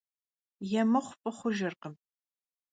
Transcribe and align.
Yê 0.69 0.81
mıxhu 0.91 1.13
f'ı 1.21 1.31
xhujjırkhım. 1.37 1.95